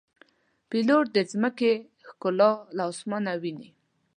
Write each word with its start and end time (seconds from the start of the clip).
پیلوټ 0.69 1.05
د 1.15 1.17
ځمکې 1.31 1.71
ښکلا 2.07 2.51
له 2.75 2.83
آسمانه 2.91 3.31
ویني. 3.41 3.69